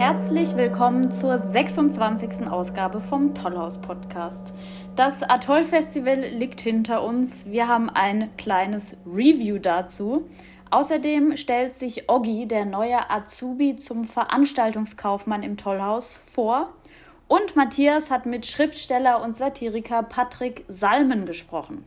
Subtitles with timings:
[0.00, 2.46] Herzlich willkommen zur 26.
[2.48, 4.54] Ausgabe vom Tollhaus Podcast.
[4.96, 7.44] Das Atoll Festival liegt hinter uns.
[7.50, 10.26] Wir haben ein kleines Review dazu.
[10.70, 16.72] Außerdem stellt sich Oggi, der neue Azubi zum Veranstaltungskaufmann im Tollhaus, vor.
[17.28, 21.84] Und Matthias hat mit Schriftsteller und Satiriker Patrick Salmen gesprochen.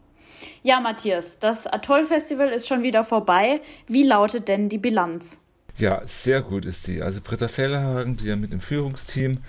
[0.61, 3.59] Ja, Matthias, das Atoll-Festival ist schon wieder vorbei.
[3.87, 5.39] Wie lautet denn die Bilanz?
[5.77, 7.01] Ja, sehr gut ist sie.
[7.01, 9.39] Also Britta Fellhagen, die ja mit dem Führungsteam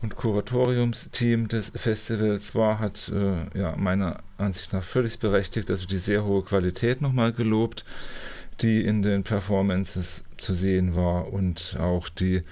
[0.00, 5.98] und Kuratoriumsteam des Festivals war, hat äh, ja meiner Ansicht nach völlig berechtigt, also die
[5.98, 7.84] sehr hohe Qualität nochmal gelobt,
[8.60, 12.42] die in den Performances zu sehen war und auch die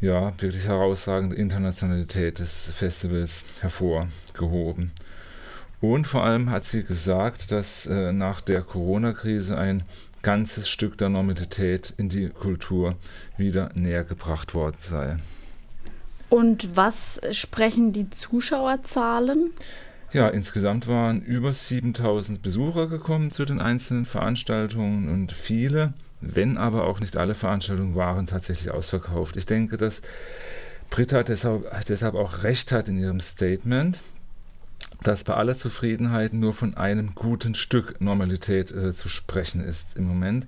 [0.00, 4.90] ja wirklich herausragende Internationalität des Festivals hervorgehoben.
[5.80, 9.84] Und vor allem hat sie gesagt, dass äh, nach der Corona-Krise ein
[10.26, 12.96] ganzes Stück der Normalität in die Kultur
[13.36, 15.18] wieder näher gebracht worden sei.
[16.28, 19.52] Und was sprechen die Zuschauerzahlen?
[20.12, 26.88] Ja, insgesamt waren über 7000 Besucher gekommen zu den einzelnen Veranstaltungen und viele, wenn aber
[26.88, 29.36] auch nicht alle Veranstaltungen waren tatsächlich ausverkauft.
[29.36, 30.02] Ich denke, dass
[30.90, 34.00] Britta deshalb, deshalb auch recht hat in ihrem Statement,
[35.02, 40.04] dass bei aller Zufriedenheit nur von einem guten Stück Normalität äh, zu sprechen ist im
[40.04, 40.46] Moment.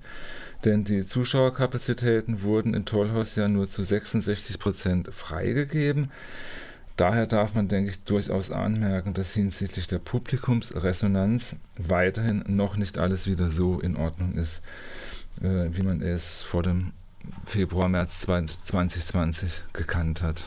[0.65, 6.11] Denn die Zuschauerkapazitäten wurden in Tollhaus ja nur zu 66 Prozent freigegeben.
[6.97, 13.25] Daher darf man, denke ich, durchaus anmerken, dass hinsichtlich der Publikumsresonanz weiterhin noch nicht alles
[13.25, 14.61] wieder so in Ordnung ist,
[15.41, 16.91] äh, wie man es vor dem
[17.45, 20.45] Februar, März 2020 gekannt hat.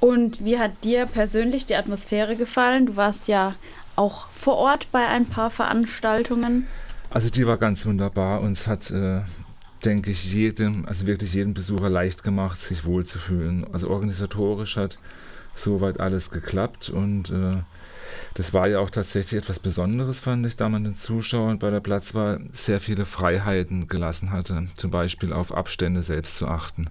[0.00, 2.86] Und wie hat dir persönlich die Atmosphäre gefallen?
[2.86, 3.54] Du warst ja
[3.96, 6.66] auch vor Ort bei ein paar Veranstaltungen.
[7.10, 9.22] Also die war ganz wunderbar und es hat, äh,
[9.84, 13.66] denke ich, jedem, also wirklich jedem Besucher leicht gemacht, sich wohlzufühlen.
[13.72, 14.98] Also organisatorisch hat
[15.54, 17.62] soweit alles geklappt und äh,
[18.34, 21.80] das war ja auch tatsächlich etwas Besonderes, fand ich, da man den Zuschauern bei der
[21.80, 26.88] Platzwahl sehr viele Freiheiten gelassen hatte, zum Beispiel auf Abstände selbst zu achten.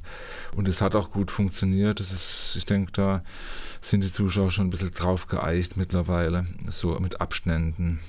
[0.55, 1.99] Und es hat auch gut funktioniert.
[1.99, 3.23] Das ist, ich denke, da
[3.81, 7.99] sind die Zuschauer schon ein bisschen drauf geeicht mittlerweile, so mit Abständen.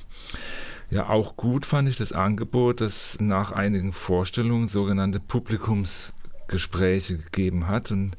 [0.91, 6.15] Ja, auch gut fand ich das Angebot, das nach einigen Vorstellungen sogenannte Publikums
[6.49, 7.91] Gespräche gegeben hat.
[7.91, 8.17] Und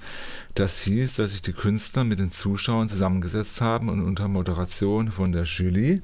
[0.56, 5.32] das hieß, dass sich die Künstler mit den Zuschauern zusammengesetzt haben und unter Moderation von
[5.32, 6.02] der Julie,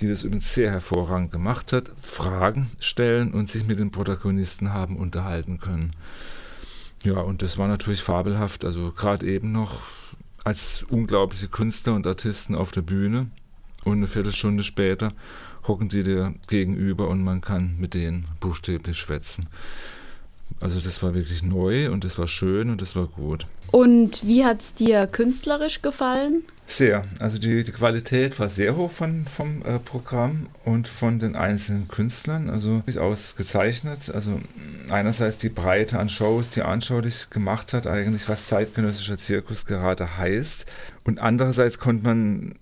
[0.00, 4.96] die das übrigens sehr hervorragend gemacht hat, Fragen stellen und sich mit den Protagonisten haben
[4.96, 5.92] unterhalten können.
[7.04, 8.64] Ja, und das war natürlich fabelhaft.
[8.64, 9.80] Also gerade eben noch
[10.44, 13.28] als unglaubliche Künstler und Artisten auf der Bühne
[13.84, 15.12] und eine Viertelstunde später
[15.66, 19.48] hocken die dir gegenüber und man kann mit denen buchstäblich schwätzen.
[20.62, 23.46] Also das war wirklich neu und das war schön und das war gut.
[23.72, 26.44] Und wie hat es dir künstlerisch gefallen?
[26.68, 27.04] Sehr.
[27.18, 31.88] Also die, die Qualität war sehr hoch von, vom äh, Programm und von den einzelnen
[31.88, 32.48] Künstlern.
[32.48, 34.10] Also ausgezeichnet.
[34.14, 34.40] Also
[34.88, 40.64] einerseits die Breite an Shows, die anschaulich gemacht hat, eigentlich was zeitgenössischer Zirkus gerade heißt.
[41.02, 42.54] Und andererseits konnte man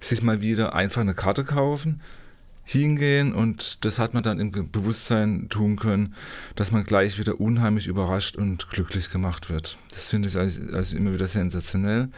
[0.00, 2.00] sich mal wieder einfach eine Karte kaufen
[2.70, 6.14] hingehen und das hat man dann im Bewusstsein tun können,
[6.54, 9.78] dass man gleich wieder unheimlich überrascht und glücklich gemacht wird.
[9.90, 12.10] Das finde ich also, immer wieder sensationell,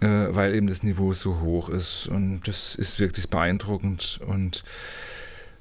[0.00, 4.64] äh, weil eben das Niveau so hoch ist und das ist wirklich beeindruckend und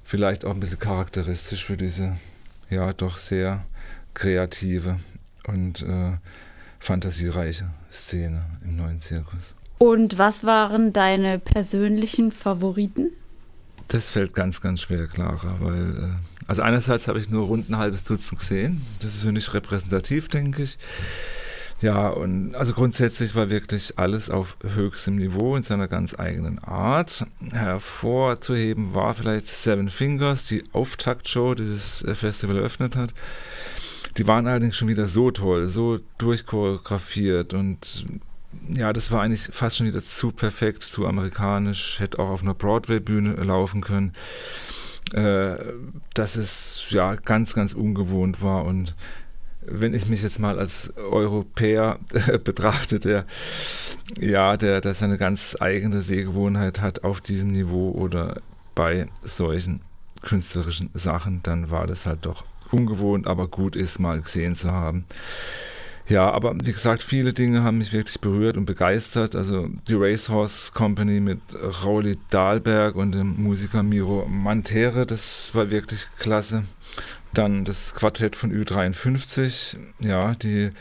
[0.03, 2.17] vielleicht auch ein bisschen charakteristisch für diese
[2.71, 3.63] ja doch sehr
[4.15, 4.99] kreative
[5.45, 6.13] und äh,
[6.79, 9.55] fantasiereiche Szene im neuen Zirkus.
[9.77, 13.11] Und was waren deine persönlichen Favoriten?
[13.89, 17.77] Das fällt ganz, ganz schwer, Clara, weil, äh, also einerseits habe ich nur rund ein
[17.77, 18.85] halbes Dutzend gesehen.
[18.99, 20.77] Das ist ja nicht repräsentativ, denke ich.
[21.81, 27.25] Ja, und also grundsätzlich war wirklich alles auf höchstem Niveau in seiner ganz eigenen Art.
[27.51, 33.13] Hervorzuheben war vielleicht Seven Fingers, die Auftaktshow, die das Festival eröffnet hat.
[34.17, 38.05] Die waren allerdings schon wieder so toll, so durchchoreografiert und
[38.75, 42.53] ja, das war eigentlich fast schon wieder zu perfekt, zu amerikanisch, hätte auch auf einer
[42.53, 44.13] Broadway-Bühne laufen können.
[45.13, 45.57] Äh,
[46.13, 48.95] dass es ja ganz, ganz ungewohnt war und
[49.61, 53.25] wenn ich mich jetzt mal als Europäer äh, betrachte, der
[54.19, 58.41] ja, der, der seine ganz eigene Sehgewohnheit hat auf diesem Niveau oder
[58.75, 59.81] bei solchen
[60.21, 65.05] künstlerischen Sachen, dann war das halt doch ungewohnt, aber gut ist, mal gesehen zu haben.
[66.09, 69.35] Ja, aber wie gesagt, viele Dinge haben mich wirklich berührt und begeistert.
[69.35, 71.39] Also die Racehorse Company mit
[71.83, 76.63] Rauli Dahlberg und dem Musiker Miro Mantere, das war wirklich klasse.
[77.35, 80.71] Dann das Quartett von Ü53, ja, die,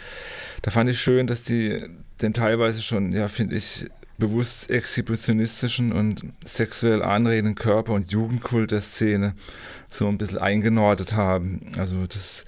[0.62, 1.82] da fand ich schön, dass die
[2.22, 3.86] den teilweise schon, ja, finde ich,
[4.16, 9.34] bewusst exhibitionistischen und sexuell anredenden Körper- und Jugendkult der Szene
[9.90, 11.68] so ein bisschen eingenordet haben.
[11.76, 12.46] Also das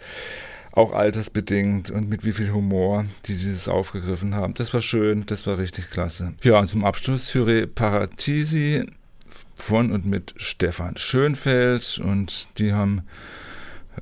[0.73, 4.55] auch altersbedingt und mit wie viel Humor die dieses aufgegriffen haben.
[4.55, 6.35] Das war schön, das war richtig klasse.
[6.43, 8.87] Ja, und zum Abschluss Hyre Paratisi
[9.57, 13.03] von und mit Stefan Schönfeld und die haben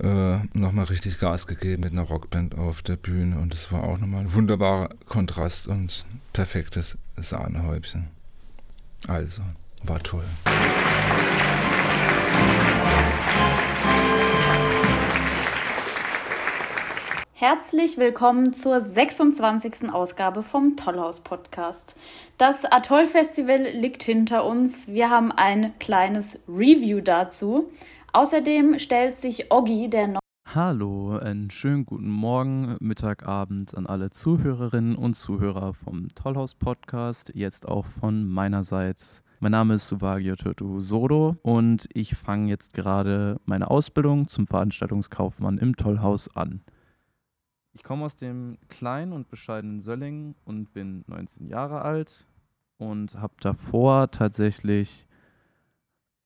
[0.00, 3.98] äh, nochmal richtig Gas gegeben mit einer Rockband auf der Bühne und es war auch
[3.98, 8.08] nochmal ein wunderbarer Kontrast und perfektes Sahnehäubchen.
[9.06, 9.42] Also,
[9.84, 10.24] war toll.
[17.40, 19.92] Herzlich willkommen zur 26.
[19.92, 21.94] Ausgabe vom Tollhaus Podcast.
[22.36, 24.88] Das Atoll Festival liegt hinter uns.
[24.88, 27.70] Wir haben ein kleines Review dazu.
[28.12, 30.20] Außerdem stellt sich Oggi, der noch
[30.52, 37.30] Hallo, einen schönen guten Morgen, Mittag, Abend an alle Zuhörerinnen und Zuhörer vom Tollhaus Podcast,
[37.36, 39.22] jetzt auch von meinerseits.
[39.38, 45.58] Mein Name ist Suvagio Turtu Sodo und ich fange jetzt gerade meine Ausbildung zum Veranstaltungskaufmann
[45.58, 46.62] im Tollhaus an.
[47.78, 52.26] Ich komme aus dem kleinen und bescheidenen Söllingen und bin 19 Jahre alt
[52.76, 55.06] und habe davor tatsächlich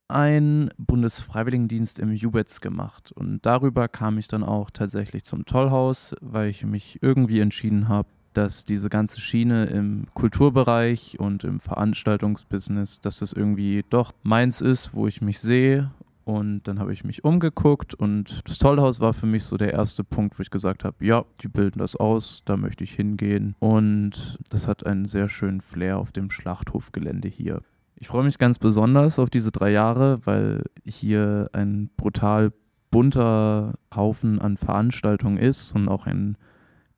[0.09, 3.13] einen Bundesfreiwilligendienst im Jubetz gemacht.
[3.13, 8.09] Und darüber kam ich dann auch tatsächlich zum Tollhaus, weil ich mich irgendwie entschieden habe,
[8.33, 14.95] dass diese ganze Schiene im Kulturbereich und im Veranstaltungsbusiness, dass das irgendwie doch meins ist,
[14.95, 15.91] wo ich mich sehe
[16.25, 20.05] und dann habe ich mich umgeguckt und das Tollhaus war für mich so der erste
[20.05, 23.57] Punkt, wo ich gesagt habe, ja, die bilden das aus, da möchte ich hingehen.
[23.59, 27.63] Und das hat einen sehr schönen Flair auf dem Schlachthofgelände hier.
[27.97, 32.53] Ich freue mich ganz besonders auf diese drei Jahre, weil hier ein brutal
[32.91, 36.37] bunter Haufen an Veranstaltungen ist und auch ein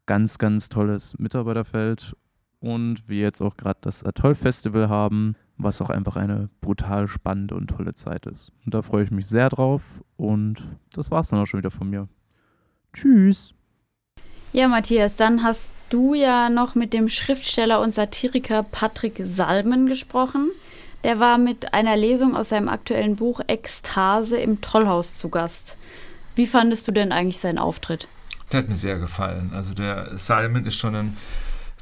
[0.07, 2.15] ganz, ganz tolles Mitarbeiterfeld.
[2.61, 7.69] Und wir jetzt auch gerade das Atoll-Festival haben, was auch einfach eine brutal spannende und
[7.69, 8.53] tolle Zeit ist.
[8.65, 9.83] Und da freue ich mich sehr drauf
[10.17, 10.57] und
[10.93, 12.09] das war's dann auch schon wieder von mir.
[12.93, 13.55] Tschüss.
[14.53, 20.51] Ja, Matthias, dann hast du ja noch mit dem Schriftsteller und Satiriker Patrick Salmen gesprochen.
[21.03, 25.77] Der war mit einer Lesung aus seinem aktuellen Buch Ekstase im Tollhaus zu Gast.
[26.35, 28.09] Wie fandest du denn eigentlich seinen Auftritt?
[28.53, 29.51] Der hat mir sehr gefallen.
[29.53, 31.17] Also der Salmen ist schon ein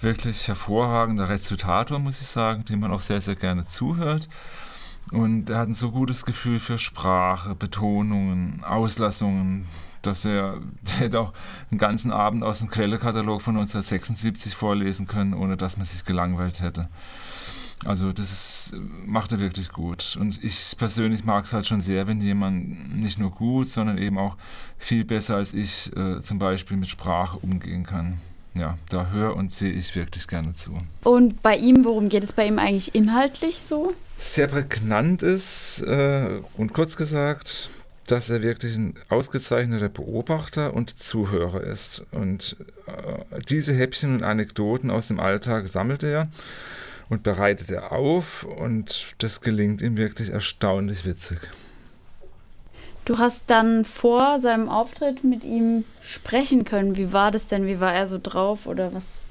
[0.02, 4.28] wirklich hervorragender Rezitator, muss ich sagen, dem man auch sehr, sehr gerne zuhört.
[5.10, 9.66] Und er hat ein so gutes Gefühl für Sprache, Betonungen, Auslassungen,
[10.00, 10.60] dass er,
[10.98, 11.32] hätte auch
[11.70, 16.60] einen ganzen Abend aus dem Quellekatalog von 1976 vorlesen können, ohne dass man sich gelangweilt
[16.60, 16.88] hätte.
[17.84, 20.16] Also das ist, macht er wirklich gut.
[20.20, 24.18] Und ich persönlich mag es halt schon sehr, wenn jemand nicht nur gut, sondern eben
[24.18, 24.36] auch
[24.78, 28.20] viel besser als ich äh, zum Beispiel mit Sprache umgehen kann
[28.54, 30.78] ja, da höre und sehe ich wirklich gerne zu.
[31.04, 33.94] Und bei ihm, worum geht es bei ihm eigentlich inhaltlich so?
[34.18, 37.70] Sehr prägnant ist äh, und kurz gesagt,
[38.06, 42.04] dass er wirklich ein ausgezeichneter Beobachter und Zuhörer ist.
[42.10, 42.56] Und
[42.86, 46.28] äh, diese Häppchen und Anekdoten aus dem Alltag sammelt er
[47.08, 51.38] und bereitet er auf und das gelingt ihm wirklich erstaunlich witzig.
[53.04, 56.96] Du hast dann vor seinem Auftritt mit ihm sprechen können.
[56.96, 57.66] Wie war das denn?
[57.66, 59.22] Wie war er so drauf oder was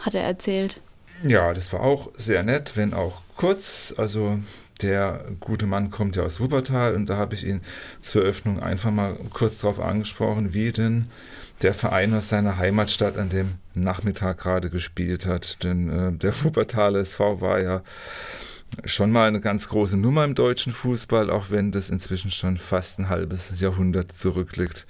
[0.00, 0.80] hat er erzählt?
[1.22, 3.94] Ja, das war auch sehr nett, wenn auch kurz.
[3.96, 4.40] Also
[4.82, 7.60] der gute Mann kommt ja aus Wuppertal und da habe ich ihn
[8.00, 11.06] zur Eröffnung einfach mal kurz darauf angesprochen, wie denn
[11.62, 15.64] der Verein aus seiner Heimatstadt an dem Nachmittag gerade gespielt hat.
[15.64, 17.82] Denn äh, der Wuppertaler SV war ja
[18.84, 22.98] schon mal eine ganz große Nummer im deutschen Fußball, auch wenn das inzwischen schon fast
[22.98, 24.86] ein halbes Jahrhundert zurückliegt.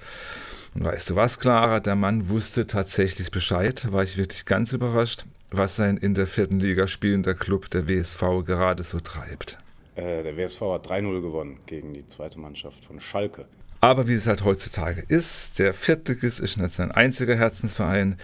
[0.74, 1.80] Und weißt du was, Clara?
[1.80, 6.60] Der Mann wusste tatsächlich Bescheid, war ich wirklich ganz überrascht, was sein in der vierten
[6.60, 9.58] Liga spielender Club, der WSV, gerade so treibt.
[9.96, 13.46] Äh, der WSV hat 3-0 gewonnen gegen die zweite Mannschaft von Schalke.
[13.80, 18.18] Aber wie es halt heutzutage ist, der Viertligist ist nicht sein einziger Herzensverein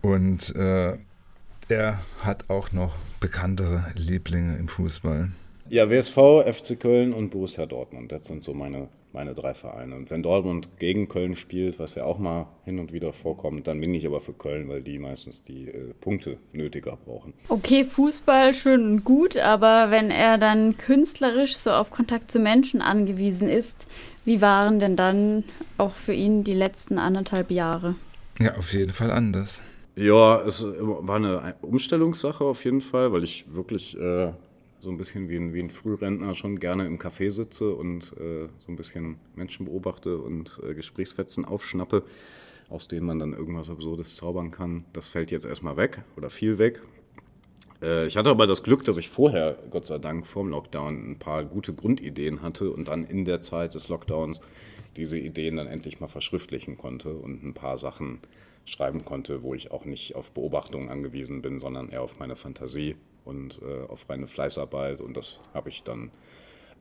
[0.00, 0.96] und äh,
[1.70, 5.30] er hat auch noch bekanntere Lieblinge im Fußball?
[5.68, 8.10] Ja, WSV, FC Köln und Borussia Dortmund.
[8.10, 9.94] Das sind so meine, meine drei Vereine.
[9.94, 13.80] Und wenn Dortmund gegen Köln spielt, was ja auch mal hin und wieder vorkommt, dann
[13.80, 17.34] bin ich aber für Köln, weil die meistens die äh, Punkte nötiger brauchen.
[17.48, 22.82] Okay, Fußball schön und gut, aber wenn er dann künstlerisch so auf Kontakt zu Menschen
[22.82, 23.86] angewiesen ist,
[24.24, 25.44] wie waren denn dann
[25.78, 27.94] auch für ihn die letzten anderthalb Jahre?
[28.40, 29.62] Ja, auf jeden Fall anders.
[30.00, 34.32] Ja, es war eine Umstellungssache auf jeden Fall, weil ich wirklich äh,
[34.80, 38.48] so ein bisschen wie ein, wie ein Frührentner schon gerne im Café sitze und äh,
[38.60, 42.02] so ein bisschen Menschen beobachte und äh, Gesprächsfetzen aufschnappe,
[42.70, 44.86] aus denen man dann irgendwas Absurdes zaubern kann.
[44.94, 46.80] Das fällt jetzt erstmal weg oder viel weg.
[47.82, 51.10] Äh, ich hatte aber das Glück, dass ich vorher, Gott sei Dank, vor dem Lockdown
[51.10, 54.40] ein paar gute Grundideen hatte und dann in der Zeit des Lockdowns
[54.96, 58.20] diese Ideen dann endlich mal verschriftlichen konnte und ein paar Sachen
[58.64, 62.96] schreiben konnte, wo ich auch nicht auf Beobachtungen angewiesen bin, sondern eher auf meine Fantasie
[63.24, 65.00] und äh, auf reine Fleißarbeit.
[65.00, 66.10] Und das habe ich dann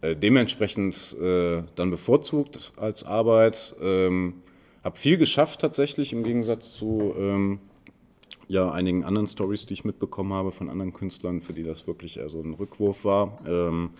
[0.01, 3.75] äh, dementsprechend äh, dann bevorzugt als Arbeit.
[3.81, 4.41] Ähm,
[4.83, 7.59] habe viel geschafft tatsächlich im Gegensatz zu ähm,
[8.47, 12.17] ja, einigen anderen Stories, die ich mitbekommen habe von anderen Künstlern, für die das wirklich
[12.17, 13.39] eher so ein Rückwurf war.
[13.47, 13.91] Ähm,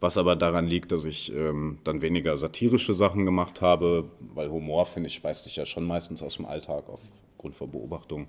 [0.00, 4.86] was aber daran liegt, dass ich ähm, dann weniger satirische Sachen gemacht habe, weil Humor,
[4.86, 8.28] finde ich, speist sich ja schon meistens aus dem Alltag aufgrund von Beobachtung,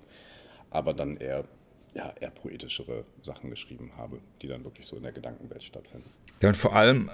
[0.70, 1.46] aber dann eher,
[1.94, 6.10] ja, eher poetischere Sachen geschrieben habe, die dann wirklich so in der Gedankenwelt stattfinden.
[6.42, 7.12] Ja, und vor allem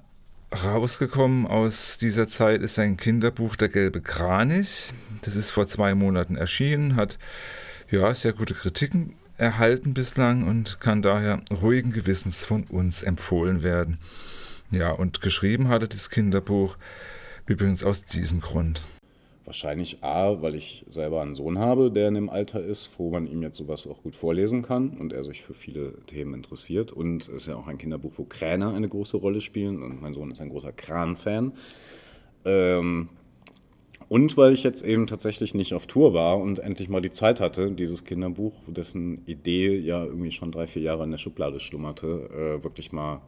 [0.63, 4.93] rausgekommen aus dieser Zeit ist ein Kinderbuch Der gelbe Kranich.
[5.21, 7.17] Das ist vor zwei Monaten erschienen, hat
[7.89, 13.97] ja sehr gute Kritiken erhalten bislang und kann daher ruhigen Gewissens von uns empfohlen werden.
[14.73, 16.77] Ja, und geschrieben hatte das Kinderbuch
[17.45, 18.85] übrigens aus diesem Grund.
[19.43, 23.27] Wahrscheinlich A, weil ich selber einen Sohn habe, der in dem Alter ist, wo man
[23.27, 26.93] ihm jetzt sowas auch gut vorlesen kann und er sich für viele Themen interessiert.
[26.93, 30.13] Und es ist ja auch ein Kinderbuch, wo Kräne eine große Rolle spielen und mein
[30.13, 31.51] Sohn ist ein großer Kran-Fan.
[32.45, 33.09] Ähm,
[34.07, 37.41] und weil ich jetzt eben tatsächlich nicht auf Tour war und endlich mal die Zeit
[37.41, 42.29] hatte, dieses Kinderbuch, dessen Idee ja irgendwie schon drei, vier Jahre in der Schublade schlummerte,
[42.29, 43.21] äh, wirklich mal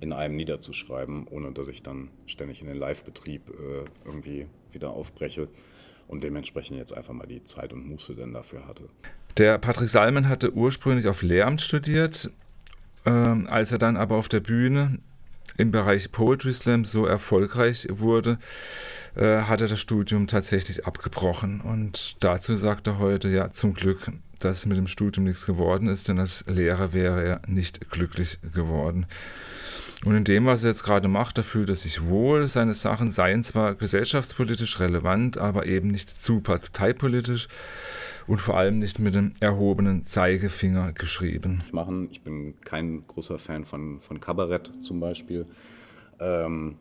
[0.00, 5.48] in einem niederzuschreiben, ohne dass ich dann ständig in den Live-Betrieb äh, irgendwie wieder aufbreche
[6.08, 8.88] und dementsprechend jetzt einfach mal die Zeit und Muße denn dafür hatte.
[9.38, 12.30] Der Patrick Salmen hatte ursprünglich auf Lehramt studiert,
[13.04, 14.98] äh, als er dann aber auf der Bühne
[15.56, 18.38] im Bereich Poetry Slam so erfolgreich wurde,
[19.14, 21.60] äh, hat er das Studium tatsächlich abgebrochen.
[21.60, 26.08] Und dazu sagt er heute, ja, zum Glück, dass mit dem Studium nichts geworden ist,
[26.08, 29.06] denn als Lehrer wäre er nicht glücklich geworden.
[30.04, 32.46] Und in dem, was er jetzt gerade macht, da fühlt er sich wohl.
[32.48, 37.48] Seine Sachen seien zwar gesellschaftspolitisch relevant, aber eben nicht zu parteipolitisch
[38.26, 41.62] und vor allem nicht mit dem erhobenen Zeigefinger geschrieben.
[41.72, 42.08] Machen.
[42.10, 45.46] Ich bin kein großer Fan von, von Kabarett zum Beispiel,
[46.20, 46.76] ähm,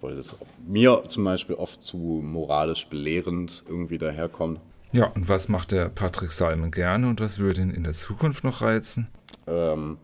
[0.00, 4.60] weil das mir zum Beispiel oft zu moralisch belehrend irgendwie daherkommt.
[4.92, 8.44] Ja, und was macht der Patrick Salmen gerne und was würde ihn in der Zukunft
[8.44, 9.08] noch reizen?
[9.46, 9.96] Ähm,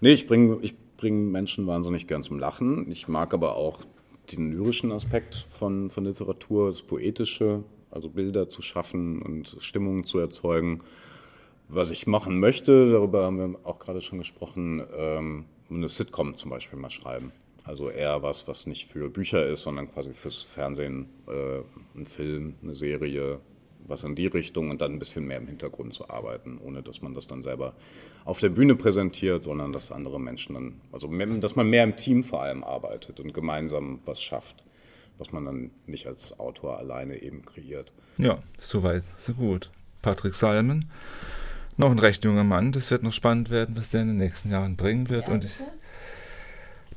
[0.00, 2.90] nee, ich bringe ich bringen Menschen wahnsinnig gern zum Lachen.
[2.90, 3.80] Ich mag aber auch
[4.32, 10.18] den lyrischen Aspekt von, von Literatur, das Poetische, also Bilder zu schaffen und Stimmungen zu
[10.18, 10.82] erzeugen.
[11.68, 16.50] Was ich machen möchte, darüber haben wir auch gerade schon gesprochen, ähm, eine Sitcom zum
[16.50, 17.32] Beispiel mal schreiben.
[17.64, 22.54] Also eher was, was nicht für Bücher ist, sondern quasi fürs Fernsehen, äh, ein Film,
[22.62, 23.40] eine Serie,
[23.88, 27.02] was in die Richtung und dann ein bisschen mehr im Hintergrund zu arbeiten, ohne dass
[27.02, 27.74] man das dann selber
[28.24, 32.24] auf der Bühne präsentiert, sondern dass andere Menschen dann, also dass man mehr im Team
[32.24, 34.56] vor allem arbeitet und gemeinsam was schafft,
[35.18, 37.92] was man dann nicht als Autor alleine eben kreiert.
[38.18, 39.70] Ja, soweit, so gut.
[40.02, 40.90] Patrick Salmen,
[41.76, 44.50] noch ein recht junger Mann, das wird noch spannend werden, was der in den nächsten
[44.50, 45.28] Jahren bringen wird.
[45.28, 45.60] Ja, und ich,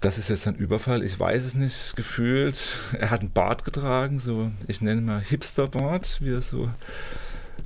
[0.01, 2.79] das ist jetzt ein Überfall, ich weiß es nicht, gefühlt.
[2.97, 6.69] Er hat einen Bart getragen, so, ich nenne mal Hipster-Bart, wie er so,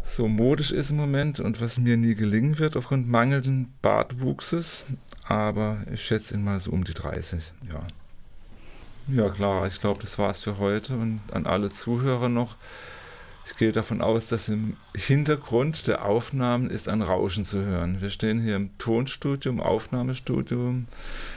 [0.04, 4.86] so modisch ist im Moment und was mir nie gelingen wird aufgrund mangelnden Bartwuchses.
[5.26, 7.86] Aber ich schätze ihn mal so um die 30, ja.
[9.08, 12.56] Ja, klar, ich glaube, das war's für heute und an alle Zuhörer noch.
[13.46, 18.00] Ich gehe davon aus, dass im Hintergrund der Aufnahmen ist ein Rauschen zu hören.
[18.00, 20.76] Wir stehen hier im Tonstudio, im Aufnahmestudio,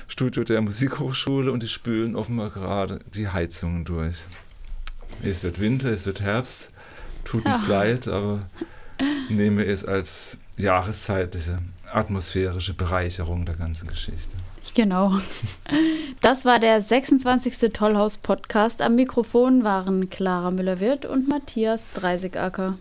[0.06, 4.24] Studio der Musikhochschule und die spülen offenbar gerade die Heizungen durch.
[5.22, 6.70] Es wird Winter, es wird Herbst,
[7.24, 7.80] tut uns ja.
[7.80, 8.48] leid, aber
[9.28, 11.58] nehme es als jahreszeitliche
[11.92, 14.36] atmosphärische Bereicherung der ganzen Geschichte.
[14.74, 15.12] Genau.
[16.20, 17.72] Das war der 26.
[17.72, 18.82] Tollhaus-Podcast.
[18.82, 22.78] Am Mikrofon waren Clara Müller-Wirth und Matthias Dreisigacker.